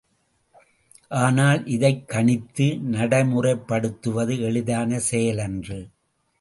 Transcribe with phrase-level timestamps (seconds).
[1.09, 2.79] ஆனால் இதைக் கணித்து
[2.79, 5.89] நடைமுறைப்படுத்துவது, எளிதான செயலன்று.